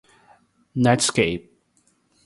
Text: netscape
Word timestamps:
netscape 0.83 1.45